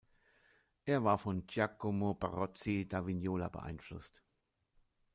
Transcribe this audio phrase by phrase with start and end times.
[0.85, 4.23] Er war von Giacomo Barozzi da Vignola beeinflusst.